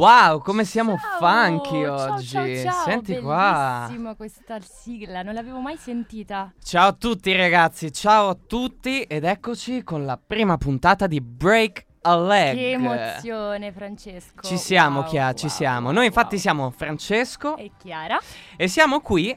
[0.00, 2.26] Wow, come siamo Ciao, funky ciao, oggi.
[2.28, 3.82] Ciao, ciao, Senti qua.
[3.84, 6.50] Bellissima questa sigla, non l'avevo mai sentita.
[6.64, 11.84] Ciao a tutti ragazzi, ciao a tutti ed eccoci con la prima puntata di Break
[12.00, 12.56] a Leg.
[12.56, 14.40] Che emozione, Francesco.
[14.40, 15.86] Ci siamo, Wow, Chia, ci wow, siamo.
[15.88, 16.40] wow, Noi infatti wow.
[16.42, 18.18] siamo Francesco E Chiara?
[18.56, 19.36] e siamo qui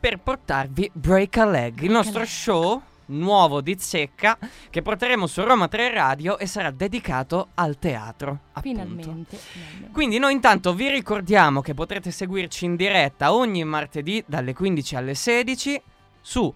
[0.00, 2.28] per portarvi Break a Leg, il a nostro Leg.
[2.28, 4.38] show nuovo di zecca
[4.70, 8.40] che porteremo su Roma 3 Radio e sarà dedicato al teatro.
[8.60, 9.36] Finalmente.
[9.36, 9.90] finalmente.
[9.92, 15.14] Quindi noi intanto vi ricordiamo che potrete seguirci in diretta ogni martedì dalle 15 alle
[15.14, 15.82] 16
[16.20, 16.52] su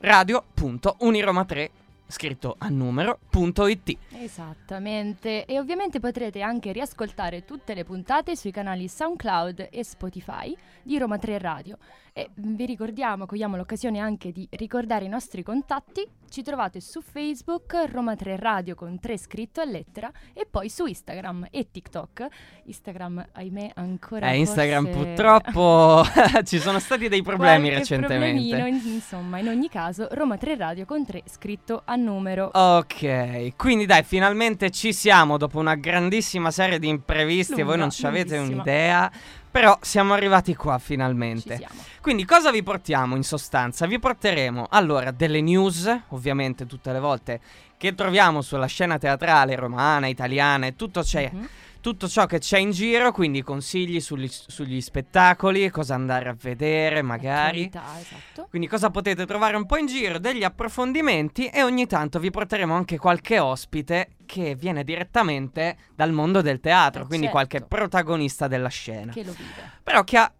[0.00, 1.70] radio.uniroma3
[2.06, 3.96] scritto a numero.it.
[4.10, 5.44] Esattamente.
[5.44, 11.18] E ovviamente potrete anche riascoltare tutte le puntate sui canali SoundCloud e Spotify di Roma
[11.18, 11.78] 3 Radio.
[12.12, 16.06] E vi ricordiamo, cogliamo l'occasione anche di ricordare i nostri contatti.
[16.34, 20.84] Ci trovate su Facebook Roma 3 Radio con 3 scritto a lettera e poi su
[20.84, 22.26] Instagram e TikTok.
[22.64, 26.02] Instagram, ahimè, ancora Eh, Instagram forse- purtroppo
[26.42, 28.56] ci sono stati dei problemi recentemente.
[28.66, 32.50] in- insomma, in ogni caso, Roma 3 Radio con 3 scritto a numero.
[32.52, 37.80] Ok, quindi dai, finalmente ci siamo dopo una grandissima serie di imprevisti e voi Lunga,
[37.82, 39.08] non ci avete un'idea,
[39.54, 41.54] però siamo arrivati qua finalmente.
[42.00, 43.86] Quindi cosa vi portiamo in sostanza?
[43.86, 47.40] Vi porteremo allora delle news, ovviamente tutte le volte
[47.76, 51.48] che troviamo sulla scena teatrale romana, italiana e tutto, c'è, Mhm.
[51.84, 57.02] Tutto ciò che c'è in giro, quindi consigli sugli, sugli spettacoli, cosa andare a vedere
[57.02, 57.64] magari.
[57.64, 58.46] Attualità, esatto.
[58.48, 62.74] Quindi cosa potete trovare un po' in giro, degli approfondimenti e ogni tanto vi porteremo
[62.74, 67.38] anche qualche ospite che viene direttamente dal mondo del teatro, Eh, quindi certo.
[67.38, 69.12] qualche protagonista della scena.
[69.12, 69.72] Che lo vive.
[69.82, 70.32] Però che ha...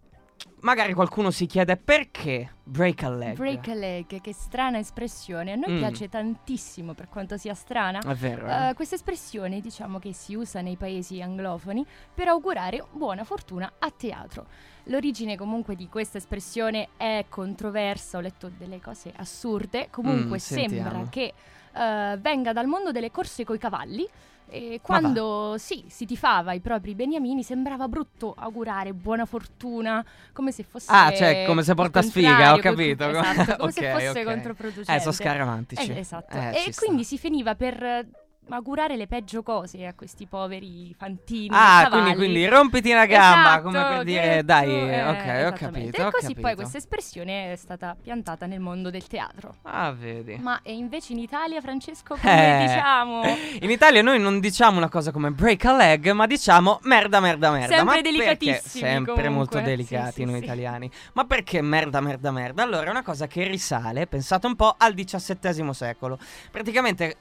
[0.65, 3.37] magari qualcuno si chiede perché break a leg.
[3.37, 5.53] Break a leg, che strana espressione.
[5.53, 5.79] A noi Mm.
[5.79, 8.01] piace tantissimo per quanto sia strana.
[8.01, 8.47] È vero.
[8.49, 8.69] eh?
[8.71, 13.91] Eh, questa espressione diciamo che si usa nei paesi anglofoni per augurare buona fortuna a
[13.91, 14.47] teatro.
[14.85, 21.07] L'origine comunque di questa espressione è controversa, ho letto delle cose assurde, comunque Mm, sembra
[21.11, 21.33] che
[21.77, 24.09] eh, venga dal mondo delle corse coi cavalli.
[24.55, 30.63] E quando sì, si tifava i propri beniamini sembrava brutto augurare buona fortuna, come se
[30.63, 33.09] fosse Ah, cioè, come se porta sfiga, ho capito.
[33.09, 34.25] esatto, come se Ok, fosse ok.
[34.25, 34.95] controproducente.
[34.95, 35.91] Eh, sono scaramantici.
[35.91, 36.37] Eh, esatto.
[36.37, 36.85] Eh, e ci sta.
[36.85, 38.09] quindi si finiva per eh,
[38.51, 41.49] augurare le peggio cose a questi poveri fantini.
[41.51, 45.53] Ah, quindi, quindi rompiti una gamba, Esatto, come per dire, tu- dai, eh, ok, ho
[45.57, 45.97] capito.
[45.97, 46.41] E ho così capito.
[46.41, 49.55] poi questa espressione è stata piantata nel mondo del teatro.
[49.63, 50.37] Ah, vedi.
[50.37, 53.23] Ma e invece in Italia, Francesco, come Eh, diciamo?
[53.61, 57.51] In Italia noi non diciamo una cosa come break a leg, ma diciamo merda, merda,
[57.51, 57.77] merda.
[57.77, 59.29] Sempre ma perché- delicatissimi, Sempre comunque.
[59.37, 60.45] molto Sì, delicati sì, noi sì.
[60.45, 60.91] italiani.
[61.15, 62.63] Ma perché merda, merda, merda?
[62.63, 66.19] Allora è una cosa che risale, pensate un po', al XVII secolo.
[66.51, 67.17] Praticamente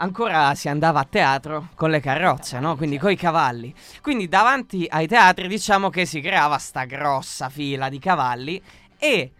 [0.00, 2.76] ancora si andava a teatro con le carrozze, no?
[2.76, 3.06] Quindi certo.
[3.06, 3.74] coi cavalli.
[4.02, 8.60] Quindi davanti ai teatri diciamo che si creava sta grossa fila di cavalli
[8.98, 9.32] e...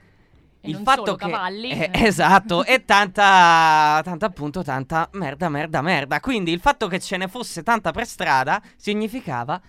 [0.60, 1.70] E il fatto che cavalli.
[1.70, 2.02] eh, eh.
[2.06, 7.28] esatto e tanta tanta appunto tanta merda merda merda quindi il fatto che ce ne
[7.28, 9.60] fosse tanta per strada significava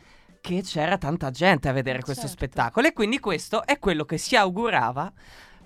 [0.41, 2.37] che c'era tanta gente a vedere questo Certo.
[2.37, 5.13] spettacolo e quindi questo è quello che si augurava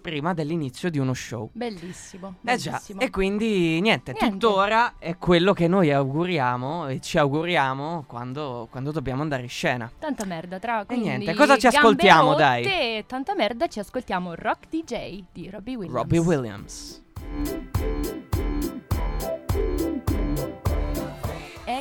[0.03, 2.35] prima dell'inizio di uno show Bellissimo.
[2.43, 2.99] eh già, bellissimo.
[2.99, 4.29] e quindi niente, Niente.
[4.29, 9.89] tuttora è quello che noi auguriamo e ci auguriamo quando, quando dobbiamo andare in scena.
[9.97, 12.63] Tanta merda tra quindi niente, cosa ci ascoltiamo, rotte dai?
[12.65, 15.95] E tanta merda ci ascoltiamo Rock DJ di Robbie Williams.
[15.95, 17.01] Robbie Williams.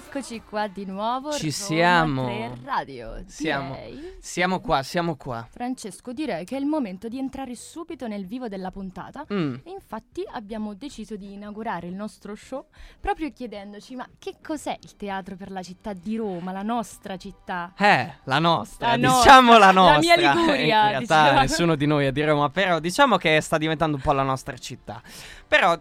[0.08, 1.32] Eccoci qua di nuovo.
[1.32, 2.26] Ci siamo.
[2.26, 3.22] 3 Radio.
[3.26, 3.78] Siamo-
[4.20, 5.46] Siamo qua, siamo qua.
[5.50, 9.24] Francesco, direi che è il momento di entrare subito nel vivo della puntata.
[9.32, 9.54] Mm.
[9.64, 12.66] E infatti abbiamo deciso di inaugurare il nostro show
[13.00, 17.72] proprio chiedendoci ma che cos'è il teatro per la città di Roma, la nostra città?
[17.78, 19.98] Eh, la nostra, La diciamo nostra, la la nostra.
[19.98, 21.40] mia Liguria, In realtà diciamo.
[21.40, 24.58] nessuno di noi è di Roma, però diciamo che sta diventando un po' la nostra
[24.58, 25.00] città.
[25.48, 25.78] Però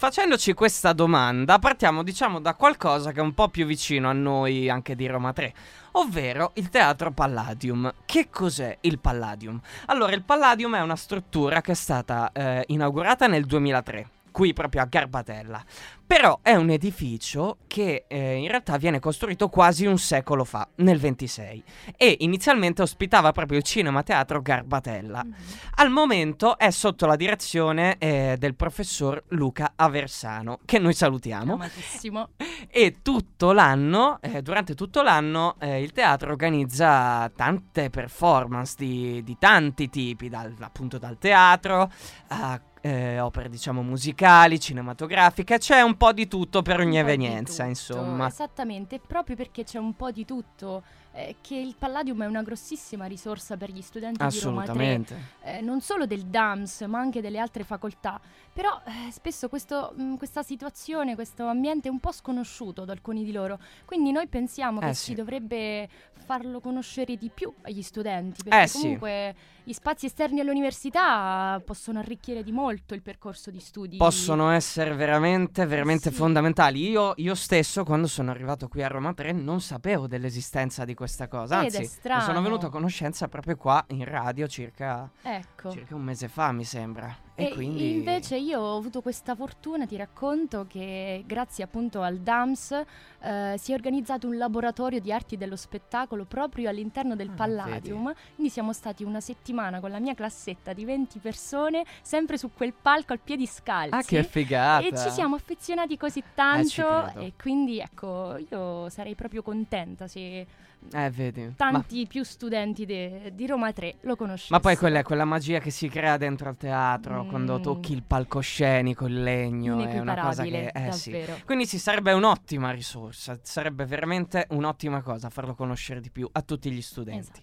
[0.00, 4.70] facendoci questa domanda partiamo diciamo da qualcosa che è un po' più vicino a noi
[4.70, 5.52] anche di Roma 3.
[5.92, 7.92] Ovvero il teatro Palladium.
[8.06, 9.60] Che cos'è il Palladium?
[9.88, 14.82] Allora, il Palladium è una struttura che è stata eh, inaugurata nel 2003, qui proprio
[14.82, 15.64] a Garbatella.
[16.10, 20.98] Però è un edificio che eh, in realtà viene costruito quasi un secolo fa, nel
[20.98, 21.62] 26,
[21.96, 25.22] e inizialmente ospitava proprio il cinema teatro Garbatella.
[25.22, 25.34] Mhm.
[25.76, 31.52] Al momento è sotto la direzione eh, del professor Luca Aversano, che noi salutiamo.
[31.52, 32.30] Amatissimo.
[32.68, 39.36] E tutto l'anno, eh, durante tutto l'anno, eh, il teatro organizza tante performance di, di
[39.38, 41.88] tanti tipi, dal- appunto dal teatro
[42.28, 47.68] a, eh, opere diciamo musicali, cinematografiche, c'è un po' di tutto per ogni evenienza, tutto,
[47.68, 48.26] insomma.
[48.26, 50.82] Esattamente, proprio perché c'è un po' di tutto.
[51.12, 55.16] Eh, che il Palladium è una grossissima risorsa per gli studenti di Roma 3, Assolutamente.
[55.42, 58.20] eh, non solo del DAMS ma anche delle altre facoltà.
[58.52, 63.24] Però eh, spesso questo, mh, questa situazione, questo ambiente è un po' sconosciuto ad alcuni
[63.24, 63.58] di loro.
[63.84, 65.04] Quindi noi pensiamo Eh che sì.
[65.06, 65.88] si dovrebbe
[66.24, 68.80] farlo conoscere di più agli studenti, perché Eh sì.
[68.80, 69.34] comunque
[69.64, 73.96] gli spazi esterni all'università possono arricchire di molto il percorso di studi.
[73.96, 76.16] Possono essere veramente, veramente Sì.
[76.16, 76.88] fondamentali.
[76.88, 81.28] Io, io stesso, quando sono arrivato qui a Roma 3, non sapevo dell'esistenza di questa
[81.28, 81.56] cosa.
[81.60, 85.70] Anzi, sono venuto a conoscenza proprio qua in radio circa, Ecco.
[85.70, 87.16] circa un mese fa, mi sembra.
[87.40, 87.90] E, E quindi.
[87.92, 92.82] invece io ho avuto questa fortuna, ti racconto, che grazie appunto al DAMS
[93.22, 98.12] eh, si è organizzato un laboratorio di arti dello spettacolo proprio all'interno del Ah, Palladium.
[98.34, 102.72] Quindi siamo stati una settimana con la mia classetta di 20 persone, sempre su quel
[102.80, 103.94] palco al piedi scalzi.
[103.94, 104.86] Ah, che figata!
[104.86, 106.82] E ci siamo affezionati così Eh, tanto
[107.12, 107.20] credo.
[107.20, 110.46] e quindi ecco, io sarei proprio contenta se
[110.92, 111.42] Eh, vedi.
[111.44, 114.56] Ma, tanti più studenti de- di Roma 3 lo conoscessero.
[114.56, 117.62] ma poi quella quella magia che si crea dentro al teatro quando Mm.
[117.62, 119.86] tocchi il palcoscenico, il legno.
[119.86, 120.66] È una cosa che.
[120.74, 121.24] Eh sì.
[121.44, 126.70] Quindi sì, sarebbe un'ottima risorsa, sarebbe veramente un'ottima cosa farlo conoscere di più a tutti
[126.70, 127.42] gli studenti.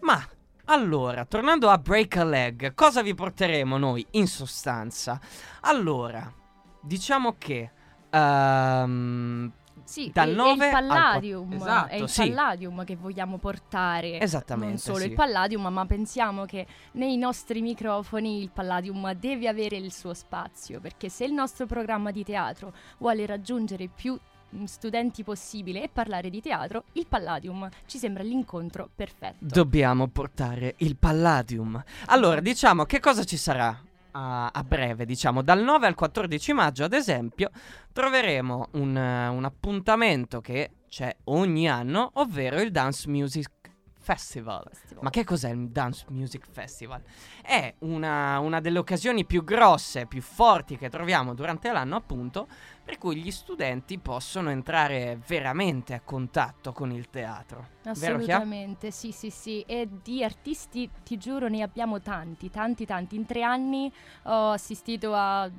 [0.00, 0.26] Ma
[0.66, 5.20] allora, tornando a Break a Leg, cosa vi porteremo noi in sostanza?
[5.60, 6.32] Allora,
[6.80, 7.70] diciamo che
[8.10, 9.52] ehm,
[9.84, 12.20] Sì, Dal è- è 9 il al Palladium, quatt- esatto, è il sì.
[12.28, 14.20] Palladium che vogliamo portare.
[14.20, 15.06] Esattamente, Non solo sì.
[15.06, 20.80] il Palladium, ma pensiamo che nei nostri microfoni il Palladium deve avere il suo spazio,
[20.80, 24.18] perché se il nostro programma di teatro vuole raggiungere più
[24.56, 29.36] mm, studenti possibile e parlare di teatro, il Palladium ci sembra l'incontro perfetto.
[29.40, 31.82] dobbiamo portare il Palladium.
[32.06, 33.78] Allora, diciamo che cosa ci sarà
[34.16, 37.50] a, a breve, diciamo dal 9 al 14 maggio, ad esempio,
[37.92, 43.50] troveremo un, eh, un appuntamento che c'è ogni anno, ovvero il Dance Music
[43.98, 44.70] Festival.
[45.00, 47.02] Ma che cos'è il Dance Music Festival?
[47.42, 52.46] È una, una delle occasioni più grosse, più forti che troviamo durante l'anno, appunto,
[52.84, 57.72] per cui gli studenti possono entrare veramente a contatto con il teatro.
[57.84, 59.62] Assolutamente, sì, sì, sì.
[59.66, 63.16] E di artisti, ti giuro, ne abbiamo tanti, tanti, tanti.
[63.16, 63.92] In tre anni
[64.24, 65.50] ho assistito a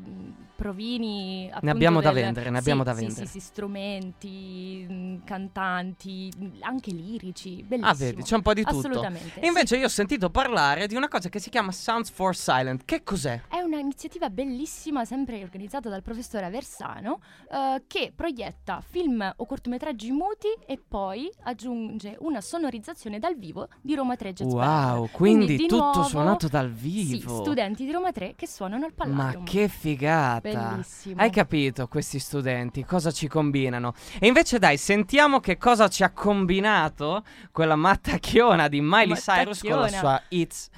[0.56, 1.50] provini.
[1.52, 3.26] appunto, abbiamo da del- vendere, ne sì, abbiamo da sì, vendere.
[3.26, 6.32] Sì, sì, strumenti, cantanti,
[6.62, 7.64] anche lirici.
[7.64, 7.92] Bellissimo.
[7.92, 8.78] Ah, vedi, c'è un po' di tutto.
[8.78, 9.40] Assolutamente.
[9.40, 9.82] E invece sì.
[9.82, 12.86] io ho sentito parlare di una cosa che si chiama Sounds for Silent.
[12.86, 13.42] Che cos'è?
[13.48, 17.15] È un'iniziativa bellissima, sempre organizzata dal professore Aversano,
[17.52, 23.96] eh, che proietta film o cortometraggi muti e poi aggiunge una sonorizzazione dal vivo di
[23.96, 24.94] Roma 3 Jazz Band.
[24.96, 27.42] Wow, quindi, di tutto nuovo- suonato dal Sì, vivo.
[27.42, 29.44] studenti di Roma 3 che suonano al Ma Palladium.
[29.46, 30.50] che figata!
[30.72, 31.22] Bellissimo.
[31.22, 33.94] Hai capito questi studenti cosa ci combinano?
[34.20, 39.80] E invece dai, sentiamo che cosa ci ha combinato quella mattacchiona di Miley Cyrus con
[39.80, 40.70] la sua It's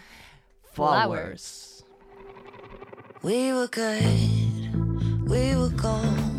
[0.72, 1.84] Flowers.
[3.24, 4.57] We were good,
[5.28, 6.37] we were gold.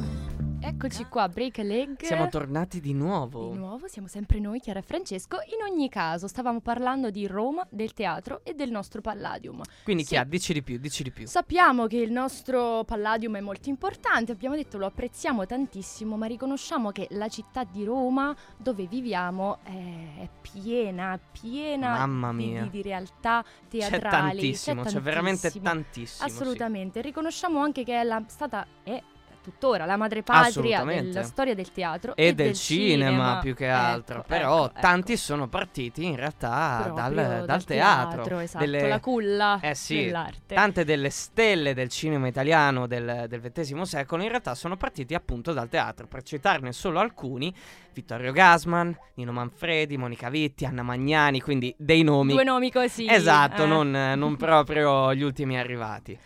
[0.69, 2.03] Eccoci qua, Break a Leg.
[2.03, 3.51] Siamo tornati di nuovo.
[3.53, 5.37] Di nuovo, siamo sempre noi, Chiara e Francesco.
[5.57, 9.63] In ogni caso, stavamo parlando di Roma, del teatro e del nostro Palladium.
[9.83, 10.11] Quindi Sì.
[10.11, 11.27] Chia, dici di più, dici di più.
[11.27, 16.91] Sappiamo che il nostro Palladium è molto importante, abbiamo detto lo apprezziamo tantissimo, ma riconosciamo
[16.91, 22.63] che la città di Roma, dove viviamo, è, piena, piena Mamma di- mia.
[22.65, 24.11] Di, di realtà C'è teatrali.
[24.33, 25.65] tantissimo, c'è veramente tantissimo.
[25.65, 26.29] tantissimo.
[26.29, 26.35] sì.
[26.35, 29.03] Assolutamente, riconosciamo anche che è la, stata è
[29.49, 34.19] tuttora la madrepatria della storia del teatro E, del, cinema, più che altro.
[34.19, 35.21] Ecco, Però ecco, tanti ecco.
[35.21, 38.39] sono partiti in realtà dal, Proprio dal teatro.
[38.41, 40.55] esatto, delle- la culla Eh sì, dell'arte.
[40.55, 45.53] Tante delle stelle del cinema italiano del, del XX secolo in realtà sono partiti appunto
[45.53, 46.07] dal teatro.
[46.07, 47.55] Per citarne solo alcuni,
[47.93, 52.33] Vittorio Gasman, Nino Manfredi, Monica Vitti, Anna Magnani, quindi dei nomi.
[52.35, 53.07] Due nomi così.
[53.09, 53.67] esatto, eh.
[53.67, 56.19] non, non proprio gli ultimi arrivati.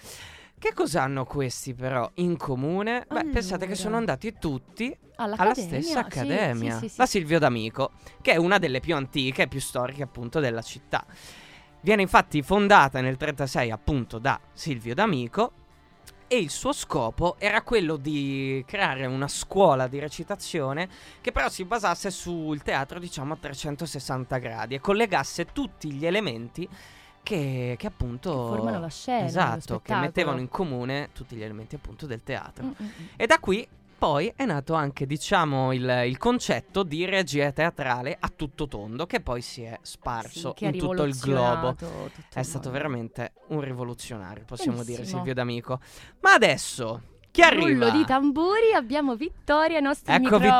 [0.62, 3.04] Che cosa hanno questi però in comune?
[3.08, 3.80] Beh, pensate che Allora.
[3.80, 6.98] sono andati tutti alla stessa accademia, sì, sì, sì.
[6.98, 7.90] la Silvio D'Amico,
[8.20, 11.04] che è una delle più antiche e più storiche appunto della città.
[11.80, 15.52] Viene infatti fondata nel 36 appunto da Silvio D'Amico
[16.28, 20.88] e il suo scopo era quello di creare una scuola di recitazione
[21.20, 26.68] che però si basasse sul teatro diciamo a 360 gradi e collegasse tutti gli elementi
[27.22, 31.74] che, che appunto Che formano la scena, esatto, che mettevano in comune tutti gli elementi
[31.74, 32.64] appunto del teatro.
[32.64, 33.06] Mm, mm, mm.
[33.16, 33.66] E da qui
[34.02, 39.20] poi è nato anche, diciamo, il, il concetto di regia teatrale a tutto tondo, che
[39.20, 41.74] poi si è sparso Sì, in tutto il globo.
[41.74, 45.18] tutto È il stato veramente un rivoluzionario, possiamo dire, Benissimo.
[45.18, 45.78] Silvio D'Amico.
[46.18, 47.86] Ma adesso, chi arriva?
[47.86, 50.50] Rullo di tamburi, abbiamo Vittoria ai nostri Ecco microfoni.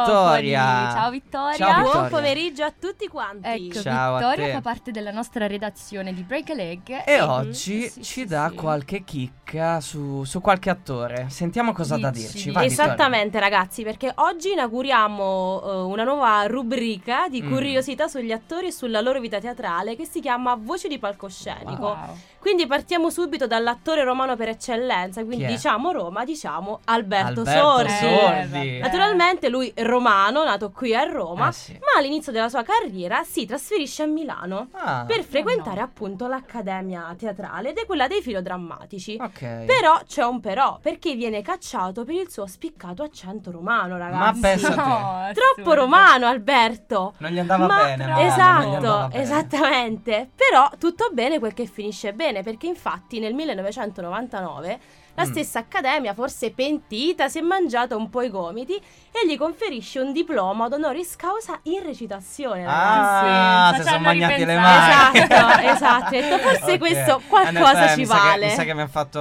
[0.40, 0.90] Vittoria.
[0.92, 1.56] Ciao Vittoria.
[1.56, 2.08] Ciao, Buon Vittoria.
[2.08, 3.46] pomeriggio a tutti quanti.
[3.48, 7.02] Ecco, Ciao Vittoria fa parte della nostra redazione di Break a Leg.
[7.06, 7.28] E Mhm.
[7.28, 8.56] oggi Sì, ci sì, dà sì.
[8.56, 11.26] qualche chicca su, su qualche attore.
[11.28, 12.50] Sentiamo cosa ha da dirci.
[12.50, 12.84] Vai, Vittoria.
[12.94, 17.50] Esattamente ragazzi, perché oggi inauguriamo eh, una nuova rubrica di Mm.
[17.52, 21.82] curiosità sugli attori e sulla loro vita teatrale che si chiama Voci di palcoscenico.
[21.82, 22.16] Wow.
[22.38, 27.90] Quindi partiamo subito dall'attore romano per eccellenza, quindi diciamo Roma, diciamo Alberto, Alberto Sordi.
[27.92, 28.76] Sordi.
[28.76, 31.73] Eh, Naturalmente lui è romano, nato qui a Roma, Eh sì.
[31.73, 35.83] ma all'inizio della sua carriera si trasferisce a Milano Ah, per frequentare no.
[35.85, 39.19] appunto l'Accademia Teatrale ed è quella dei filodrammatici.
[39.21, 39.64] ok.
[39.64, 44.40] Però c'è un però, perché viene cacciato per il suo spiccato accento romano, Ma ragazzi.
[44.40, 44.81] pensa a te.
[44.92, 47.14] No, Troppo romano, Alberto.
[47.19, 48.07] Non gli andava Ma- bene.
[48.07, 49.23] non gli andava Esatto, bene.
[49.23, 50.31] esattamente.
[50.35, 54.78] Però tutto bene quel che finisce bene, perché infatti nel 1999
[55.14, 55.31] la Mm.
[55.31, 60.12] stessa accademia, forse pentita, si è mangiata un po' i gomiti e gli conferisce un
[60.12, 62.64] diploma ad honoris causa in recitazione.
[62.64, 63.26] ragazzi.
[63.26, 65.19] Ah, Sì, si sono hanno magnati le mani.
[65.19, 66.11] Esatto, esatto.
[66.11, 66.78] Detto, forse Ok.
[66.78, 68.47] questo Eh, qualcosa eh, ci mi sa che- vale.
[68.47, 69.21] mi sa che mi ha fatto.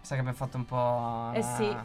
[0.00, 1.30] Mi sa che mi ha fatto un po'.
[1.34, 1.64] Eh sì.
[1.64, 1.76] eh,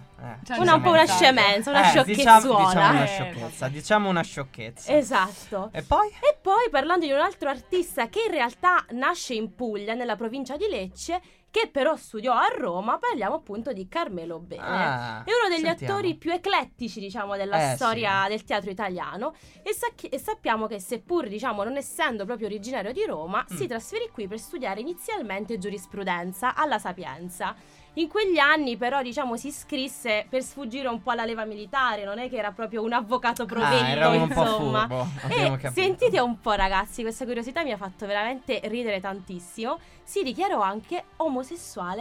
[0.46, 2.38] Cioè, ci Una, un po' una scemenza, una Eh, sciocchezzuola.
[2.40, 3.68] Diciamo, diciamo una Eh, sciocchezza.
[3.68, 4.96] Diciamo una sciocchezza.
[4.96, 5.70] Esatto.
[5.74, 6.08] E poi?
[6.22, 10.56] E poi parlando di un altro artista che in realtà nasce in Puglia, nella provincia
[10.56, 11.22] di Lecce,
[11.54, 14.64] che però studiò a Roma, parliamo appunto di Carmelo Bene.
[14.64, 15.94] Ah, È uno degli sentiamo.
[15.94, 20.80] attori più eclettici, diciamo, della Eh, storia del teatro italiano e, sacchi- e sappiamo che
[20.80, 23.56] seppur, diciamo, non essendo proprio originario di Roma, Mm.
[23.56, 27.56] si trasferì qui per studiare inizialmente giurisprudenza alla Sapienza.
[27.98, 32.18] In quegli anni però, diciamo, si iscrisse per sfuggire un po' alla leva militare, non
[32.18, 34.88] è che era proprio un avvocato provetto, Ah, un po' insomma.
[34.88, 35.08] furbo.
[35.28, 39.78] E sentite un po', ragazzi, questa curiosità mi ha fatto veramente ridere tantissimo.
[40.02, 41.42] Si dichiarò anche omosessuale,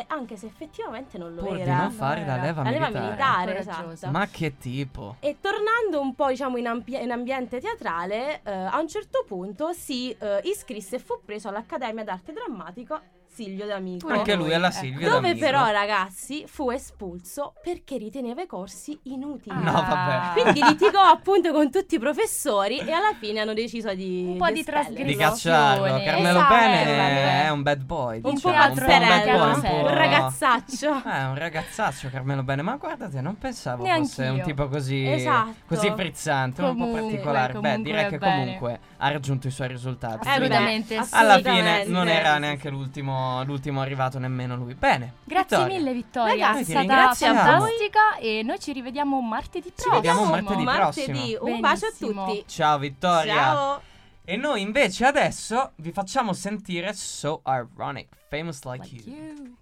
[0.07, 1.77] anche se effettivamente non lo Pur di era.
[1.83, 3.59] non fare la leva La leva militare.
[3.59, 4.11] esatto.
[4.11, 5.17] Ma che tipo?
[5.21, 9.73] E tornando un po', diciamo, in, ambi- in ambiente teatrale, eh, a un certo punto
[9.73, 13.01] si eh, iscrisse e fu preso all'Accademia d'Arte Drammatico
[13.33, 14.09] Silvio D'Amico.
[14.09, 14.77] Anche lui alla Ecco.
[14.77, 15.45] Silvia Dove D'Amico.
[15.47, 19.55] però, ragazzi, fu espulso perché riteneva i corsi inutili.
[19.57, 20.41] No, vabbè.
[20.43, 24.51] Quindi litigò appunto con tutti i professori e alla fine hanno deciso di Un po'
[24.51, 25.05] di espellerlo.
[25.05, 25.17] Di Trasgressione.
[25.17, 26.05] cacciarlo.
[26.05, 27.45] Carmelo Esatto, Bene vabbè.
[27.45, 28.21] è un bad boy.
[28.23, 29.71] Un diciamo, po' un po' un pazzerello, un serio.
[29.83, 29.87] po'...
[29.89, 31.03] un ragazzaccio.
[31.05, 34.33] Eh, un ragazzaccio Carmelo Bene, ma guardate, non pensavo fosse Neanch'io.
[34.33, 35.55] un tipo così, Esatto.
[35.67, 37.53] così frizzante, un po' Comunque, particolare.
[37.55, 38.37] Beh, comunque direi che bene.
[38.45, 40.15] comunque ha raggiunto i suoi risultati.
[40.15, 40.95] Eh, beh, Assolutamente.
[40.97, 41.83] Alla assolutamente.
[41.85, 44.75] fine non era neanche l'ultimo, l'ultimo arrivato nemmeno lui.
[44.75, 45.14] Bene.
[45.25, 45.79] Grazie Vittoria.
[45.79, 49.95] mille Vittoria, Ragazzi, è stata fantastica e noi ci rivediamo martedì Ci prossimo.
[49.95, 51.12] vediamo martedì martedì.
[51.12, 51.52] prossimo.
[51.55, 52.45] Un bacio a tutti.
[52.47, 53.35] Ciao Vittoria.
[53.35, 53.83] Ciao.
[54.25, 59.17] E noi invece adesso vi facciamo sentire So Ironic, Famous Like, Like You.
[59.17, 59.57] you.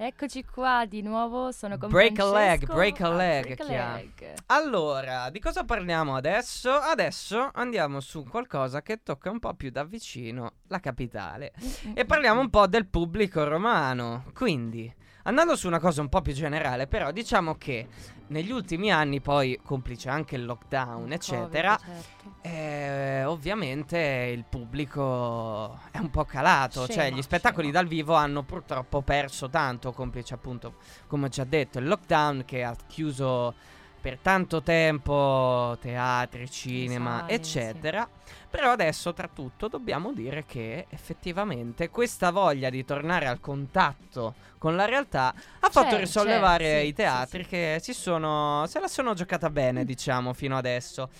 [0.00, 2.74] Eccoci qua di nuovo, sono con Break a leg, Francesco.
[2.74, 3.64] break a Ah, leg, break a
[3.96, 4.34] leg.
[4.46, 6.70] Allora, di cosa parliamo adesso?
[6.70, 11.52] Adesso andiamo su qualcosa che tocca un po' più da vicino la capitale.
[11.94, 14.26] E parliamo un po' del pubblico romano.
[14.34, 14.94] Quindi,
[15.28, 17.86] andando su una cosa un po' più generale, però diciamo che
[18.28, 22.48] negli ultimi anni, poi complice anche il lockdown, eccetera, Covid, certo.
[22.48, 23.98] eh, ovviamente
[24.34, 27.80] il pubblico è un po' calato, cioè Scema, gli spettacoli scema.
[27.80, 32.64] dal vivo hanno purtroppo perso tanto, complice appunto, come ho già detto, il lockdown che
[32.64, 33.54] ha chiuso
[34.00, 38.08] per tanto tempo teatri, cinema, sale, eccetera.
[38.50, 44.74] Però adesso, tra tutto, dobbiamo dire che effettivamente questa voglia di tornare al contatto con
[44.74, 47.50] la realtà ha fatto C'è, risollevare c'è, sì, i teatri sì, sì.
[47.50, 48.64] che si sono.
[48.66, 51.10] se la sono giocata bene, diciamo, fino adesso.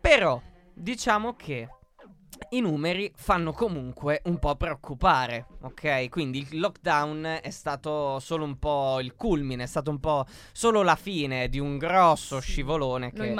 [0.00, 0.40] Però,
[0.72, 1.68] diciamo che.
[2.50, 6.08] I numeri fanno comunque un po' preoccupare, ok?
[6.08, 10.82] Quindi il lockdown è stato solo un po' il culmine, è stato un po' solo
[10.82, 13.30] la fine di un grosso Sì, scivolone Lo che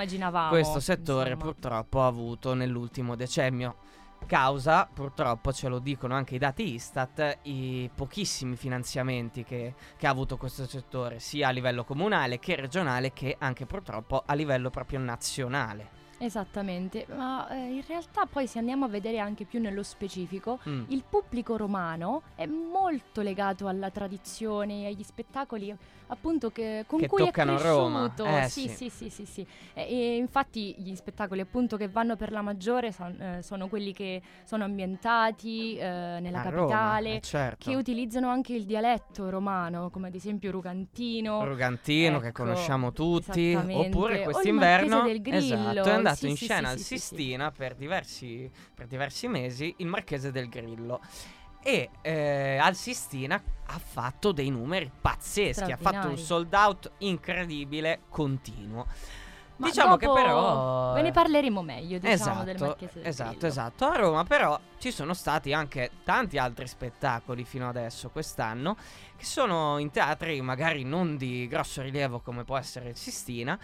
[0.48, 1.50] questo settore insomma.
[1.50, 3.76] purtroppo ha avuto nell'ultimo decennio.
[4.24, 10.10] Causa, purtroppo ce lo dicono anche i dati Istat, i pochissimi finanziamenti che, che ha
[10.10, 15.00] avuto questo settore, sia a livello comunale che regionale che anche purtroppo a livello proprio
[15.00, 16.01] nazionale.
[16.24, 20.84] Esattamente, ma eh, in realtà poi se andiamo a vedere anche più nello specifico, Mm.
[20.88, 25.74] il pubblico romano è molto legato alla tradizione, agli spettacoli
[26.08, 28.10] appunto che, con Che cui è Roma.
[28.12, 28.24] cresciuto.
[28.26, 28.88] Eh, sì, sì.
[28.88, 29.46] sì, sì, sì, sì.
[29.72, 33.92] E, e infatti gli spettacoli appunto che vanno per la maggiore son- eh, sono quelli
[33.94, 37.70] che sono ambientati eh, nella A Roma, capitale, eh, certo.
[37.70, 41.42] che utilizzano anche il dialetto romano, come ad esempio Rugantino.
[41.44, 46.36] Rugantino che Ecco, conosciamo tutti, oppure O il quest'inverno del Grillo, esatto, andato sì, in
[46.36, 46.78] sì, scena al.
[46.78, 51.00] Sistina per diversi, per diversi mesi il Marchese del Grillo.
[51.64, 58.00] E eh, al Sistina ha fatto dei numeri pazzeschi, ha fatto un sold out incredibile,
[58.08, 58.86] continuo.
[59.56, 63.46] Ma diciamo che però Ve ne parleremo meglio, diciamo, esatto, del Marchese del esatto, Grillo.
[63.46, 63.84] esatto.
[63.84, 68.76] A Roma però ci sono stati anche tanti altri spettacoli fino adesso quest'anno
[69.16, 73.56] che sono in teatri magari non di grosso rilievo come può essere il Sistina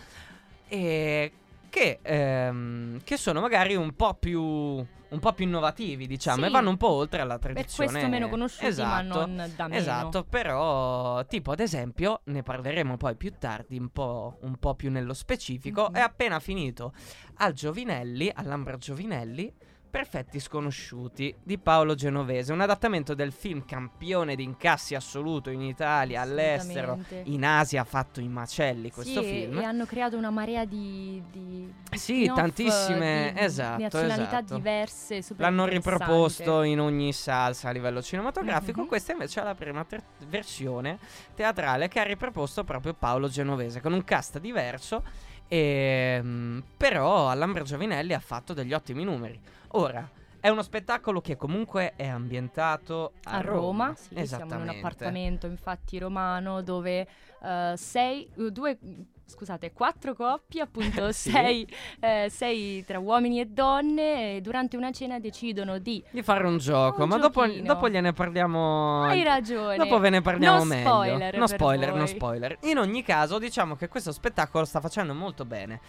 [0.69, 1.33] e
[1.69, 6.53] che, ehm, che sono magari un po' più un po' più innovativi, diciamo, e Sì.
[6.53, 7.89] vanno un po' oltre alla Per tradizione.
[7.91, 9.25] questo meno conosciuti, ma esatto.
[9.27, 9.81] non da meno.
[9.81, 14.91] Esatto, però tipo ad esempio, ne parleremo poi più tardi, un po', un po' più
[14.91, 15.95] nello specifico, Mhm.
[15.97, 16.93] è appena finito
[17.37, 19.51] al Giovinelli, all'Ambra Giovinelli,
[19.91, 26.21] Perfetti sconosciuti di Paolo Genovese, un adattamento del film campione di incassi assoluto in Italia,
[26.21, 29.59] all'estero, in Asia ha fatto i macelli questo Sì, film.
[29.59, 34.55] E hanno creato una marea di, di, Sì, tantissime, di esatto, nazionalità esatto.
[34.57, 35.25] diverse.
[35.37, 38.83] L'hanno riproposto in ogni salsa a livello cinematografico.
[38.83, 38.87] Mhm.
[38.87, 40.99] Questa invece è la prima ter- versione
[41.35, 45.03] teatrale che ha riproposto proprio Paolo Genovese con un cast diverso.
[45.49, 49.41] E, mm, però All'Ambra Giovinelli ha fatto degli ottimi numeri.
[49.73, 50.09] Ora,
[50.41, 55.47] è uno spettacolo che comunque è ambientato a, a Roma, sì, siamo in un appartamento
[55.47, 57.07] infatti romano dove
[57.43, 58.79] eh, sei, due,
[59.27, 61.31] scusate, quattro coppie, appunto Sì.
[61.31, 61.69] sei,
[62.01, 66.03] eh, sei tra uomini e donne, e durante una cena decidono di...
[66.09, 69.03] Di fare un gioco, Un ma dopo, dopo gliene parliamo.
[69.03, 69.77] Hai ragione.
[69.77, 70.89] Dopo ve ne parliamo No meglio.
[70.89, 72.59] spoiler no spoiler, no spoiler.
[72.63, 75.81] In ogni caso, diciamo che questo spettacolo sta facendo molto bene.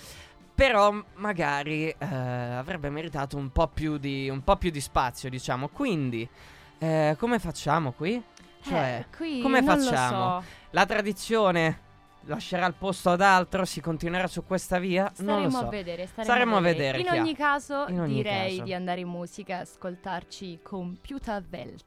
[0.60, 5.70] Però magari eh, avrebbe meritato un po' più di, un po' più di spazio, diciamo.
[5.70, 6.28] Quindi,
[6.80, 8.22] eh, come facciamo qui?
[8.62, 10.42] Cioè, Eh, qui come facciamo?
[10.42, 10.48] So.
[10.72, 11.80] la tradizione
[12.26, 13.64] lascerà il posto ad altro?
[13.64, 15.10] Si continuerà su questa via?
[15.20, 15.66] non lo Staremo so.
[15.66, 16.98] a vedere, staremo, Staremo a vedere.
[16.98, 18.64] vedere In ogni caso, In ogni direi caso.
[18.64, 21.86] di andare in musica, ascoltarci Computerwelt.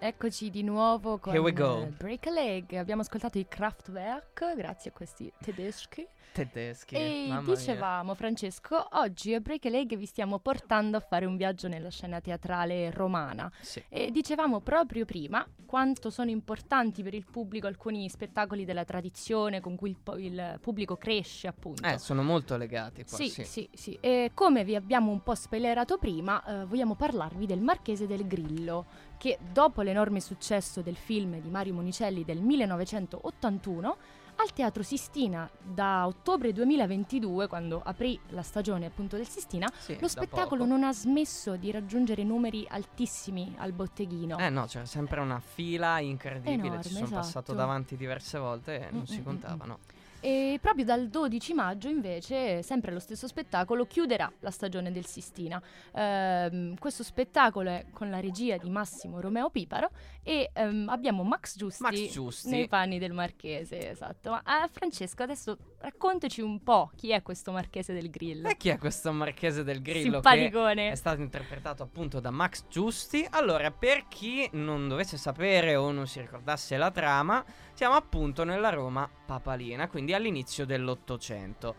[0.00, 1.88] Eccoci di nuovo con Here we go.
[1.96, 2.72] Break a Leg.
[2.74, 6.06] Abbiamo ascoltato i Kraftwerk grazie a questi tedeschi.
[6.30, 6.94] Tedeschi.
[6.94, 7.54] E mamma mia.
[7.56, 11.90] dicevamo, Francesco, oggi a Break a Leg vi stiamo portando a fare un viaggio nella
[11.90, 13.50] scena teatrale romana.
[13.60, 13.82] Sì.
[13.88, 19.74] E dicevamo proprio prima quanto sono importanti per il pubblico alcuni spettacoli della tradizione con
[19.74, 21.84] cui il, po- il pubblico cresce, appunto.
[21.86, 23.16] Eh, sono molto legati qua.
[23.16, 23.44] Sì, sì.
[23.44, 23.98] sì, sì.
[24.00, 28.86] E come vi abbiamo un po' spoilerato prima, eh, vogliamo parlarvi del Marchese del Grillo,
[29.18, 33.96] che dopo l'enorme successo del film di Mario Monicelli del 1981,
[34.40, 40.06] al Teatro Sistina da ottobre 2022, quando aprì la stagione appunto del Sistina, Sì, lo
[40.06, 44.38] spettacolo non ha smesso di raggiungere numeri altissimi al botteghino.
[44.38, 47.54] Eh no, c'era sempre una fila incredibile, Enorme, ci sono passato esatto.
[47.54, 49.78] davanti diverse volte e non Mm, si mm, contavano.
[50.20, 55.62] E proprio dal 12 maggio, invece, sempre lo stesso spettacolo chiuderà la stagione del Sistina.
[55.94, 59.90] Ehm, questo spettacolo è con la regia di Massimo Romeo Piparo
[60.24, 62.48] e ehm, abbiamo Max Giusti, Max Giusti.
[62.50, 64.30] nei panni del Marchese, esatto.
[64.30, 68.48] Ma ah, Francesco, adesso raccontaci un po' chi è questo Marchese del Grillo.
[68.48, 70.90] E chi è questo Marchese del Grillo che Simpaticone.
[70.90, 73.26] è stato interpretato appunto da Max Giusti?
[73.30, 78.70] Allora, per chi non dovesse sapere o non si ricordasse la trama, siamo appunto nella
[78.70, 81.76] Roma papalina, quindi all'inizio dell'Ottocento.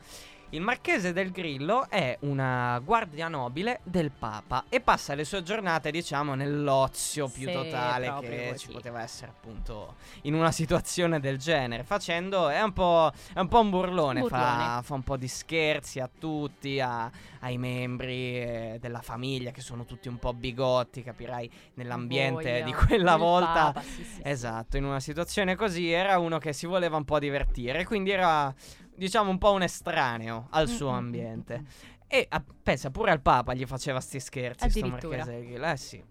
[0.52, 5.92] Il Marchese del Grillo è una guardia nobile del Papa e passa le sue giornate,
[5.92, 8.66] diciamo, nell'ozio più Sì, totale che così.
[8.66, 11.84] ci poteva essere appunto in una situazione del genere.
[11.84, 16.00] Facendo, è un po', è un, po un burlone, Fa, fa un po' di scherzi
[16.00, 21.48] a tutti, a- ai membri eh, della famiglia che sono tutti un po' bigotti, capirai,
[21.76, 22.66] nell'ambiente Voglia.
[22.66, 23.54] di quella Il volta.
[23.66, 24.22] Papa, sì, sì.
[24.24, 28.52] Esatto, in una situazione così era uno che si voleva un po' divertire, quindi era
[29.00, 31.58] diciamo un po' un estraneo al Mm, suo mm, ambiente.
[31.60, 31.98] mm, mm.
[32.12, 34.88] E ah, pensa pure al Papa gli faceva sti scherzi, sto.
[34.88, 36.04] Marchese Grillo, Eh sì.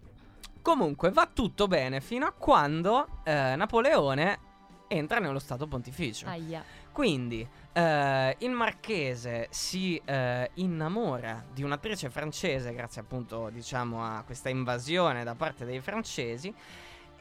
[0.61, 4.39] Comunque va tutto bene fino a quando eh, Napoleone
[4.87, 6.27] entra nello Stato Pontificio.
[6.27, 6.63] Aia.
[6.91, 14.49] Quindi eh, il marchese si eh, innamora di un'attrice francese grazie appunto diciamo a questa
[14.49, 16.53] invasione da parte dei francesi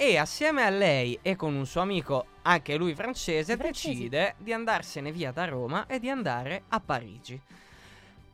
[0.00, 4.08] e assieme a lei e con un suo amico, anche lui francese, Francesi.
[4.08, 7.38] decide di andarsene via da Roma e di andare a Parigi.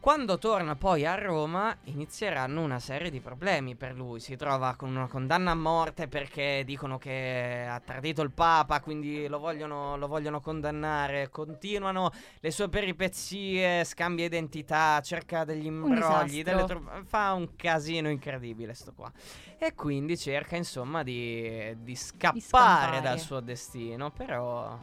[0.04, 4.94] Quando torna poi a Roma inizieranno una serie di problemi per lui, si trova con
[4.94, 10.06] una condanna a morte perché dicono che ha tradito il Papa, quindi lo vogliono, lo
[10.06, 18.10] vogliono condannare, continuano le sue peripezie, scambia identità, cerca degli imbrogli, tro- fa un casino
[18.10, 19.10] incredibile sto qua.
[19.56, 23.00] E quindi cerca insomma di, di scappare, scappare.
[23.00, 24.78] dal suo destino, però,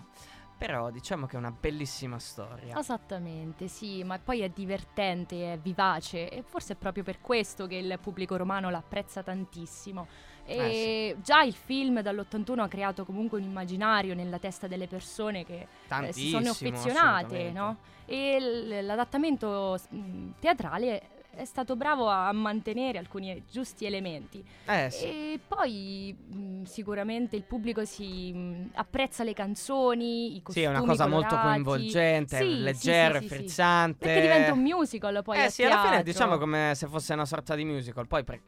[0.62, 2.78] però diciamo che è una bellissima storia.
[2.78, 7.78] Esattamente, sì, ma poi è divertente, è vivace e forse è proprio per questo che
[7.78, 10.06] il pubblico romano l'apprezza tantissimo.
[10.46, 15.44] E Eh, già il film dall'81 ha creato comunque un immaginario nella testa delle persone
[15.46, 17.78] che eh, si sono affezionate, no?
[18.06, 24.44] E l- l'adattamento mh, teatrale è stato bravo a mantenere alcuni giusti elementi.
[24.66, 25.06] Eh sì.
[25.06, 30.70] E poi mh, sicuramente il pubblico si mh, apprezza le canzoni, i Sì, costumi è
[30.70, 31.64] una cosa molto colorati.
[31.64, 33.36] coinvolgente, Sì, sì, leggero, sì, sì, sì.
[33.36, 34.06] frizzante.
[34.06, 37.56] Perché diventa un musical poi Eh sì, alla fine diciamo come se fosse una sorta
[37.56, 38.08] di musical.
[38.08, 38.40] Poi per,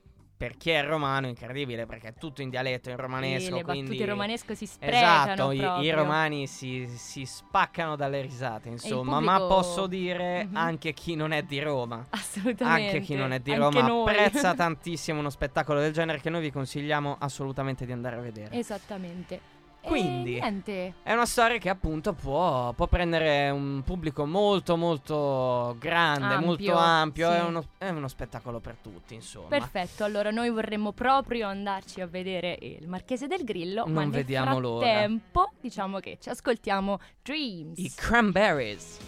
[0.44, 3.56] per chi è romano incredibile perché è tutto in dialetto, in Sì, romanesco.
[3.56, 3.82] le quindi...
[3.84, 9.22] battute in romanesco si sprecano Esatto, i, i romani si, si spaccano dalle risate, insomma,
[9.22, 10.58] ma pubblico- posso dire Mhm.
[10.58, 12.06] anche chi non è di Roma.
[12.10, 12.98] Assolutamente.
[12.98, 14.10] Anche chi non è di Anche Roma noi.
[14.10, 18.54] apprezza tantissimo uno spettacolo del genere che noi vi consigliamo assolutamente di andare a vedere.
[18.58, 19.53] Esattamente.
[19.84, 20.94] Quindi- niente.
[21.04, 26.74] È una storia che appunto può, può prendere un pubblico molto molto grande, Ampio, molto
[26.78, 27.36] ampio, sì.
[27.38, 29.48] è, uno, è uno spettacolo per tutti, insomma.
[29.50, 34.12] Perfetto, allora noi vorremmo proprio andarci a vedere il Marchese del Grillo, ma Non nel
[34.12, 34.86] vediamo l'ora.
[34.88, 37.78] frattempo diciamo che ci ascoltiamo Dreams.
[37.78, 39.00] I Cranberries.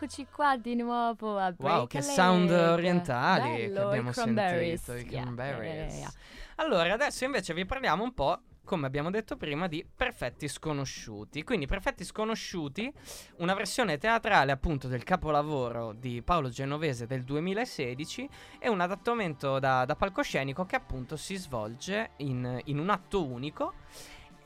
[0.00, 4.12] Eccoci qua di nuovo a Wow, Break che a sound orientali che Bello, i abbiamo
[4.12, 5.92] sentito, i Yeah, Cranberries.
[5.92, 6.12] yeah, yeah.
[6.54, 11.42] Allora, adesso invece vi parliamo un po', come abbiamo detto prima, di Perfetti Sconosciuti.
[11.42, 12.92] Quindi Perfetti Sconosciuti,
[13.38, 18.28] una versione teatrale appunto del capolavoro di Paolo Genovese del 2016,
[18.60, 23.74] è un adattamento da, da palcoscenico che appunto si svolge in, in un atto unico.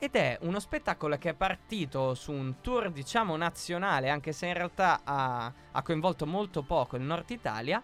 [0.03, 4.53] Ed è uno spettacolo che è partito su un tour, diciamo, nazionale, anche se in
[4.53, 7.81] realtà ha, ha coinvolto molto poco il nord Italia.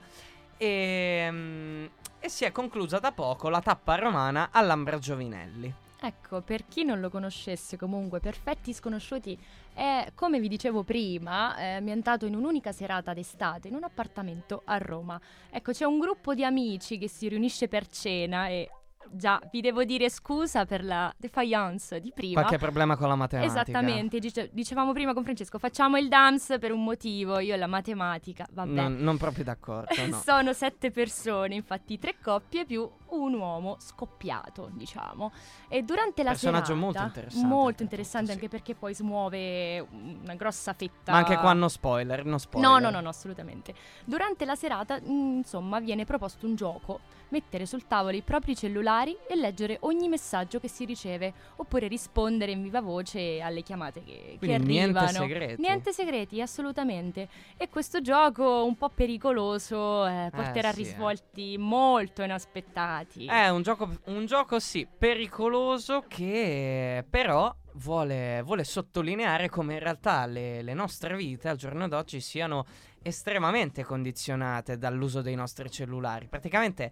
[0.58, 1.86] E, mm,
[2.20, 5.74] e si è conclusa da poco la tappa romana all'Ambra Giovinelli.
[6.02, 9.40] Ecco, per chi non lo conoscesse comunque, Perfetti Sconosciuti
[9.74, 14.78] è, come vi dicevo prima, è ambientato in un'unica serata d'estate in un appartamento a
[14.78, 15.18] Roma.
[15.50, 18.70] Ecco, c'è un gruppo di amici che si riunisce per cena e
[19.12, 22.42] già vi devo dire scusa per la defiance di prima.
[22.42, 23.62] Qualche problema con la matematica?
[23.62, 28.46] Esattamente, dice- dicevamo prima con Francesco, facciamo il DAMS per un motivo, io la matematica,
[28.52, 28.70] vabbè.
[28.70, 30.18] Non, non proprio d'accordo, no.
[30.24, 35.32] Sono sette persone, infatti tre coppie più un uomo scoppiato, diciamo.
[35.68, 38.34] E durante la Personaggio serata, molto interessante, molto interessante sì.
[38.34, 41.12] anche perché poi smuove una grossa fetta.
[41.12, 42.70] Ma anche qua no spoiler, no spoiler.
[42.70, 43.74] No, no, no, no, assolutamente.
[44.06, 49.16] Durante la serata, mm, insomma, viene proposto un gioco, mettere sul tavolo i propri cellulari
[49.28, 54.12] e leggere ogni messaggio che si riceve, oppure rispondere in viva voce alle chiamate che,
[54.32, 55.26] che Quindi niente arrivano.
[55.26, 55.62] segreti.
[55.62, 57.28] Niente segreti, assolutamente.
[57.58, 60.84] E questo gioco un po' pericoloso eh, porterà Eh, sì, eh.
[60.84, 63.26] risvolti molto inaspettati.
[63.26, 70.26] È un gioco, un gioco sì, pericoloso che però vuole, vuole sottolineare come in realtà
[70.26, 72.66] le, le nostre vite al giorno d'oggi siano
[73.02, 76.28] estremamente condizionate dall'uso dei nostri cellulari.
[76.28, 76.92] Praticamente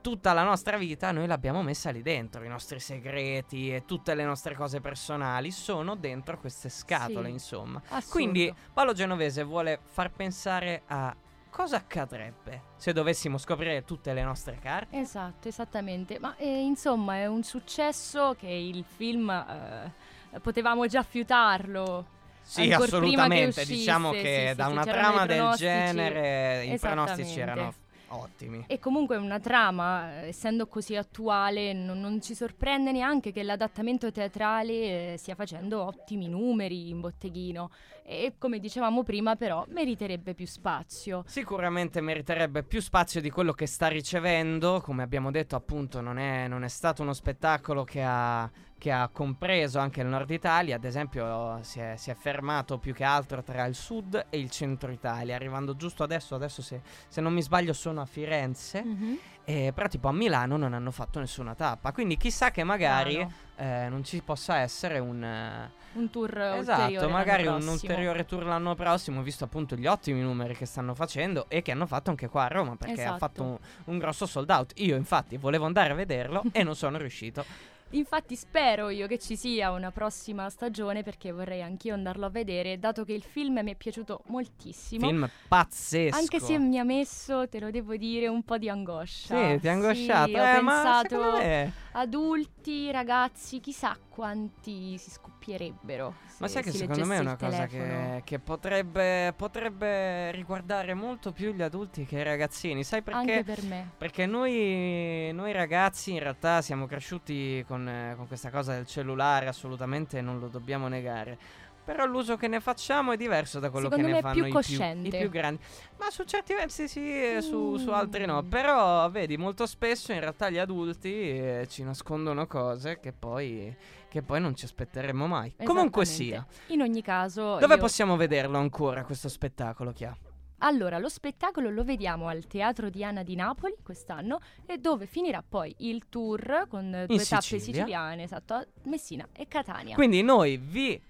[0.00, 4.24] tutta la nostra vita noi l'abbiamo messa lì dentro, i nostri segreti e tutte le
[4.24, 7.32] nostre cose personali sono dentro queste scatole, Sì.
[7.32, 7.82] insomma.
[7.88, 8.10] Assurdo.
[8.10, 11.14] Quindi Paolo Genovese vuole far pensare a
[11.50, 14.98] cosa accadrebbe se dovessimo scoprire tutte le nostre carte.
[14.98, 16.18] Esatto, esattamente.
[16.20, 22.14] Ma eh, insomma è un successo che il film eh, potevamo già fiutarlo.
[22.46, 23.60] Sì, Ancor prima che assolutamente.
[23.60, 27.74] uscisse, diciamo che sì, da sì, una trama del genere i pronostici erano
[28.08, 28.64] ottimi.
[28.66, 34.12] E comunque una trama, eh, essendo così attuale, non, non ci sorprende neanche che l'adattamento
[34.12, 37.70] teatrale eh, stia facendo ottimi numeri in botteghino.
[38.04, 41.24] E come dicevamo prima, però, meriterebbe più spazio.
[41.26, 44.80] Sicuramente meriterebbe più spazio di quello che sta ricevendo.
[44.80, 48.48] Come abbiamo detto, appunto, non è, non è stato uno spettacolo che ha,
[48.86, 50.76] che ha compreso anche il nord Italia.
[50.76, 54.48] Ad esempio, si è, si è fermato più che altro tra il sud e il
[54.48, 56.36] centro Italia, arrivando giusto adesso.
[56.36, 58.84] Adesso, se, se non mi sbaglio, sono a Firenze.
[58.84, 59.18] Mhm.
[59.42, 61.90] Eh, però, tipo, a Milano non hanno fatto nessuna tappa.
[61.90, 65.20] Quindi, chissà che magari eh, non ci possa essere un...
[65.20, 70.54] eh, Un tour Esatto, magari un ulteriore tour l'anno prossimo, visto appunto gli ottimi numeri
[70.54, 73.18] che stanno facendo e che hanno fatto anche qua a Roma, perché ha Esatto.
[73.18, 74.72] fatto un, un grosso sold out.
[74.76, 77.74] Io infatti volevo andare a vederlo e non sono riuscito.
[77.90, 82.78] Infatti spero io che ci sia una prossima stagione perché vorrei anch'io andarlo a vedere,
[82.78, 85.06] dato che il film mi è piaciuto moltissimo.
[85.06, 86.16] Film pazzesco.
[86.16, 89.52] Anche se mi ha messo, te lo devo dire, un po' di angoscia.
[89.52, 90.28] Sì, ti ha angosciato.
[90.28, 96.14] Sì, ho eh, ma pensato me- adulti, ragazzi, chissà quanti si scoppierebbero.
[96.38, 101.52] Ma sai che secondo me è una cosa che, che potrebbe, potrebbe riguardare molto più
[101.52, 102.84] gli adulti che i ragazzini.
[102.84, 103.18] Sai perché?
[103.18, 103.90] Anche per me.
[103.96, 109.48] Perché noi, noi ragazzi in realtà siamo cresciuti con, eh, con questa cosa del cellulare,
[109.48, 111.38] assolutamente non lo dobbiamo negare.
[111.86, 114.60] Però l'uso che ne facciamo è diverso da quello Secondo che ne fanno più i,
[114.60, 115.62] più, i più grandi.
[115.98, 118.42] Ma su certi versi sì, e su, su altri no.
[118.42, 118.48] Mm.
[118.48, 123.72] Però vedi, molto spesso in realtà gli adulti eh, ci nascondono cose che poi,
[124.08, 125.54] che poi non ci aspetteremmo mai.
[125.62, 126.44] Comunque sia.
[126.68, 130.16] In ogni caso, dove io- possiamo vederlo ancora questo spettacolo che ha?
[130.58, 135.74] Allora, lo spettacolo lo vediamo al Teatro Diana di Napoli quest'anno e dove finirà poi
[135.78, 137.64] il tour con eh, due tappe Sicilia.
[137.82, 139.94] siciliane, esatto, a Messina e Catania.
[139.94, 141.00] Quindi noi vi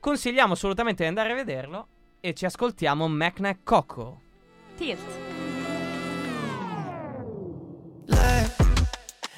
[0.00, 1.86] consigliamo assolutamente di andare a vederlo
[2.20, 4.20] e ci ascoltiamo Macna Coco.
[4.76, 5.00] Tilt.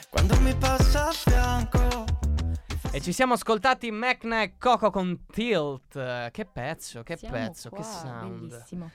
[0.08, 2.04] Quando mi passa a fianco,
[2.92, 6.30] E ci siamo ascoltati Macna e Coco con Tilt.
[6.30, 8.48] Che pezzo, che Siamo pezzo, qua, che sound.
[8.48, 8.90] Bellissimo.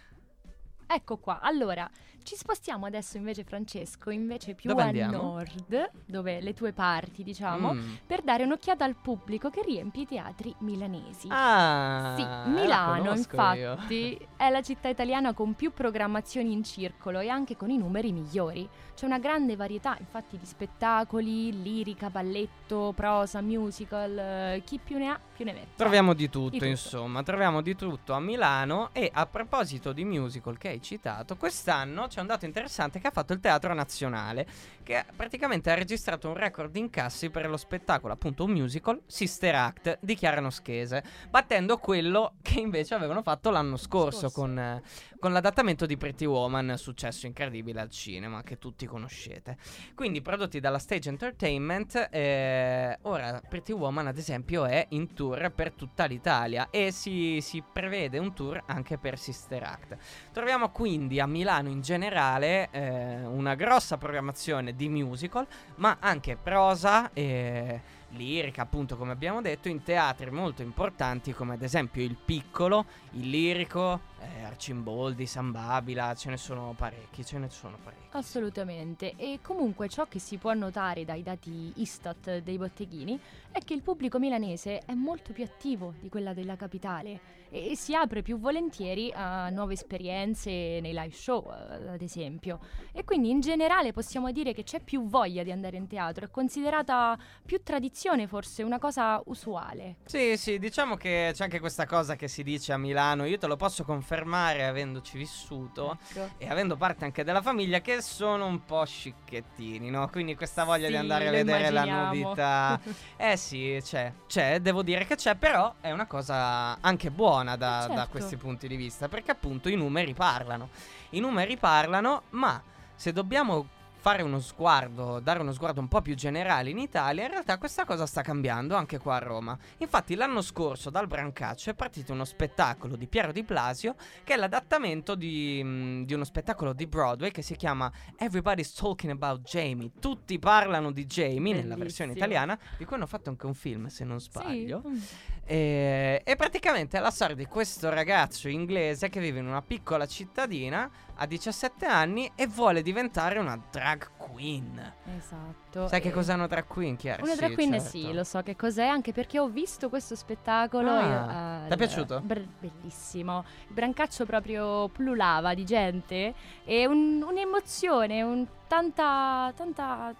[0.91, 1.87] Ecco qua, allora
[2.29, 5.17] ci spostiamo adesso invece Francesco, invece più Dove a andiamo?
[5.17, 7.93] nord, dove le tue parti diciamo, Mm.
[8.05, 11.27] per dare un'occhiata al pubblico che riempie i teatri milanesi.
[11.31, 13.71] Ah, Sì, la Milano conosco io.
[13.71, 18.11] infatti è la città italiana con più programmazioni in circolo e anche con i numeri
[18.11, 18.69] migliori.
[18.93, 25.07] C'è una grande varietà infatti di spettacoli, lirica, balletto, prosa, musical, eh, chi più ne
[25.09, 25.67] ha più ne metta.
[25.77, 26.65] Troviamo di tutto, tutto.
[26.65, 32.07] insomma, troviamo di tutto a Milano e a proposito di musical che hai citato, quest'anno
[32.07, 34.45] c'è un dato interessante che ha fatto il Teatro Nazionale,
[34.83, 39.55] che praticamente ha registrato un record di incassi per lo spettacolo, appunto un musical, Sister
[39.55, 44.31] Act di Chiara Noschese, battendo quello che invece avevano fatto l'anno scorso, Scorso.
[44.31, 44.81] Con, eh,
[45.19, 49.57] con l'adattamento di Pretty Woman, successo incredibile al cinema che tutti conoscete.
[49.93, 55.73] Quindi prodotti dalla Stage Entertainment, eh, ora Pretty Woman ad esempio è in tour per
[55.73, 59.97] tutta l'Italia e si, si prevede un tour anche per Sister Act.
[60.31, 67.11] Troviamo quindi a Milano in generale eh, una grossa programmazione di musical, ma anche prosa
[67.11, 72.85] e lirica, appunto come abbiamo detto, in teatri molto importanti come ad esempio il Piccolo,
[73.11, 78.07] il Lirico, eh, Arcimboldi, San Babila, ce ne sono parecchi, ce ne sono parecchi.
[78.11, 79.13] Assolutamente.
[79.15, 83.19] E comunque ciò che si può notare dai dati Istat dei botteghini
[83.51, 87.95] è che il pubblico milanese è molto più attivo di quella della capitale e si
[87.95, 92.59] apre più volentieri a nuove esperienze nei live show, eh, ad esempio.
[92.91, 96.29] E quindi in generale possiamo dire che c'è più voglia di andare in teatro, è
[96.29, 99.97] considerata più tradizione forse, una cosa usuale.
[100.05, 103.47] Sì, sì, diciamo che c'è anche questa cosa che si dice a Milano, io te
[103.47, 105.97] lo posso confermare avendoci vissuto.
[106.09, 106.29] Ecco.
[106.37, 110.07] E avendo parte anche della famiglia che sono un po' scicchettini, no?
[110.09, 112.05] Quindi questa voglia di Sì, andare a vedere la immaginiamo.
[112.23, 112.79] novità.
[113.17, 117.85] Eh sì, c'è, c'è, devo dire che c'è, però è una cosa anche buona da,
[117.87, 118.09] da Certo.
[118.11, 120.69] questi punti di vista, perché appunto i numeri parlano.
[121.11, 122.61] I numeri parlano, ma
[122.95, 123.67] se dobbiamo
[123.99, 127.83] fare uno sguardo, dare uno sguardo un po' più generale in Italia, in realtà questa
[127.83, 129.57] cosa sta cambiando anche qua a Roma.
[129.79, 134.37] Infatti l'anno scorso dal Brancaccio è partito uno spettacolo di Piero Di Blasio che è
[134.37, 139.91] l'adattamento di, mh, di uno spettacolo di Broadway che si chiama Everybody's Talking About Jamie.
[139.99, 142.15] Tutti parlano di Jamie nella versione Bellissimo.
[142.15, 144.81] italiana, di cui hanno fatto anche un film se non sbaglio.
[144.85, 144.89] Sì.
[144.89, 144.97] Mm.
[145.45, 150.05] E, e praticamente è la storia di questo ragazzo inglese che vive in una piccola
[150.05, 150.89] cittadina,
[151.21, 154.93] ha 17 anni e vuole diventare una drag queen.
[155.17, 155.87] Esatto.
[155.89, 157.21] Sai che e- cos'è una drag queen, Chiara?
[157.21, 157.87] Una Sì, drag queen certo.
[157.89, 160.89] sì, lo so che cos'è, anche perché ho visto questo spettacolo.
[160.89, 162.21] Ah, t'è il- piaciuto?
[162.21, 163.43] br- bellissimo.
[163.67, 170.13] Il brancaccio proprio pullulava di gente e un- un'emozione, un- tanta, tanta,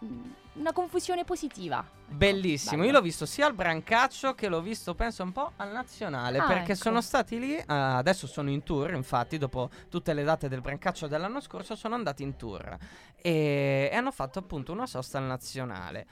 [0.54, 1.80] una confusione positiva.
[1.80, 2.86] Ecco, Bellissimo, bello.
[2.88, 6.48] io l'ho visto sia al Brancaccio che l'ho visto penso un po' al Nazionale Ah,
[6.48, 6.82] perché ecco.
[6.82, 11.08] sono stati lì, eh, adesso sono in tour infatti dopo tutte le date del Brancaccio
[11.08, 12.76] dell'anno scorso sono andati in tour
[13.22, 16.08] e, e hanno fatto appunto una sosta al Nazionale.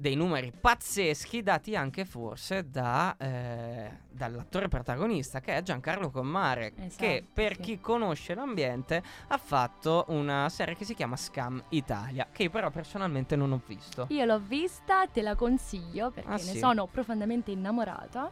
[0.00, 7.04] Dei numeri pazzeschi dati anche forse da, eh, dall'attore protagonista che è Giancarlo Commare Esatto,
[7.04, 7.60] che per sì.
[7.62, 12.70] chi conosce l'ambiente ha fatto una serie che si chiama Scam Italia che io però
[12.70, 14.06] personalmente non ho visto.
[14.10, 16.58] Io l'ho vista, te la consiglio perché Ah, ne sì?
[16.58, 18.30] sono profondamente innamorata,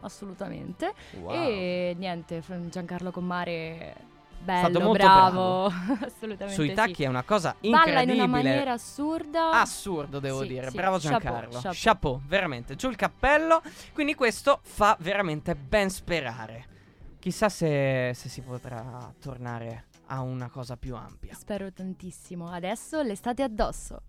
[0.00, 0.92] assolutamente.
[1.20, 1.32] Wow.
[1.32, 3.96] E niente, Giancarlo Commare,
[4.42, 5.64] Stato bello, molto bravo,
[6.00, 6.74] assolutamente Sui sì.
[6.74, 8.12] tacchi è una cosa Balla incredibile.
[8.14, 9.50] in una maniera assurda.
[9.60, 10.70] Assurdo, devo Sì, dire.
[10.70, 11.60] sì, Bravo chapeau, Giancarlo.
[11.72, 12.20] chapeau.
[12.26, 12.74] veramente.
[12.76, 13.60] Giù il cappello.
[13.92, 16.66] Quindi questo fa veramente ben sperare.
[17.18, 21.34] Chissà se, se si potrà tornare a una cosa più ampia.
[21.34, 22.50] Spero tantissimo.
[22.50, 24.02] Adesso l'estate addosso.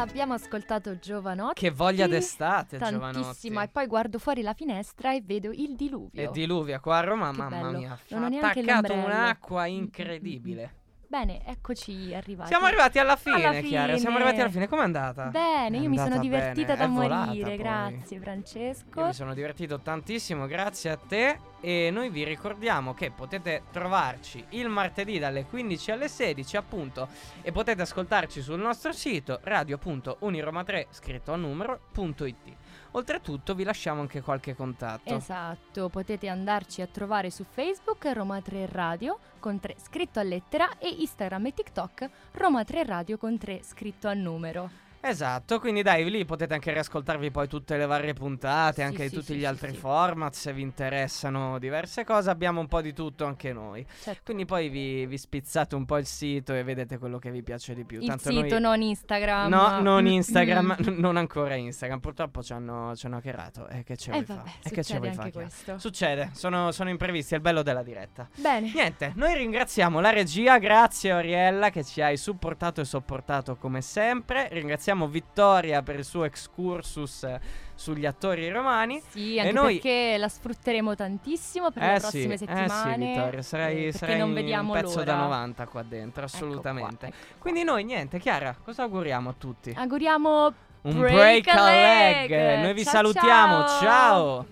[0.00, 1.60] Abbiamo ascoltato Giovanotti.
[1.60, 3.10] Che voglia d'estate, Tantissimo.
[3.12, 3.48] Giovanotti.
[3.48, 6.22] E poi guardo fuori la finestra e vedo il diluvio.
[6.22, 7.78] E diluvia qua a Roma, Che mamma bello.
[7.78, 7.90] mia.
[7.92, 9.04] Ha attaccato l'ombrello.
[9.04, 10.74] un'acqua incredibile.
[11.10, 12.50] Bene, eccoci arrivati.
[12.50, 13.96] Siamo arrivati alla fine, Alla Chiara.
[13.96, 14.28] Siamo fine.
[14.28, 14.68] arrivati alla fine.
[14.68, 15.24] Com'è andata?
[15.24, 17.56] Bene, È io mi sono divertita bene, da è morire.
[17.56, 19.00] Grazie, Francesco.
[19.00, 21.40] Io mi sono divertito tantissimo, grazie a te.
[21.60, 27.08] E noi vi ricordiamo che potete trovarci il martedì dalle 15 alle 16, appunto.
[27.42, 32.56] E potete ascoltarci sul nostro sito radio.uniroma3 scritto a numero.it.
[32.92, 35.14] Oltretutto, vi lasciamo anche qualche contatto.
[35.14, 40.78] Esatto, potete andarci a trovare su Facebook Roma 3 Radio con 3 scritto a lettera
[40.78, 44.89] e Instagram e TikTok Roma 3 Radio con 3 scritto a numero.
[45.02, 49.08] Esatto, quindi dai, lì potete anche riascoltarvi poi tutte le varie puntate, Sì, anche di
[49.08, 52.92] sì, tutti sì, gli altri format, se vi interessano diverse cose, abbiamo un po' di
[52.92, 53.84] tutto anche noi.
[54.02, 54.20] Certo.
[54.24, 57.74] Quindi poi vi, vi spizzate un po' il sito e vedete quello che vi piace
[57.74, 58.00] di più.
[58.00, 58.60] Il Tanto sito, noi...
[58.60, 59.48] non Instagram.
[59.48, 60.98] No, non Instagram, mm.
[60.98, 61.98] non ancora Instagram.
[61.98, 63.68] Purtroppo ci hanno, ci hanno hackerato.
[63.68, 64.52] E che ce Eh vuoi vabbè, fare?
[64.62, 65.78] E che ce succede vuoi fare?
[65.78, 68.28] Succede, sono, sono imprevisti, è il bello della diretta.
[68.36, 68.70] Bene.
[68.72, 74.48] Niente, noi ringraziamo la regia, grazie Oriella che ci hai supportato e sopportato come sempre.
[74.50, 77.40] Ringraziamo Vittoria per il suo excursus eh,
[77.74, 79.00] sugli attori romani.
[79.08, 83.06] Sì, anche noi- perché la sfrutteremo tantissimo per eh le sì, prossime eh sì, settimane.
[83.14, 85.12] Vittoria, sarai, eh, sarai non vediamo un pezzo l'ora.
[85.12, 86.96] da 90 qua dentro, Ecco assolutamente.
[86.96, 87.38] qua, ecco.
[87.38, 89.74] Quindi noi niente, Chiara, cosa auguriamo a tutti?
[89.76, 92.30] Auguriamo Un break break a a leg.
[92.30, 92.62] leg.
[92.62, 93.78] Noi vi Ciao, salutiamo, ciao.
[93.80, 94.46] ciao.